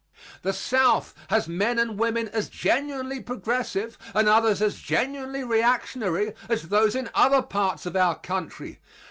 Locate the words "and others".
4.15-4.59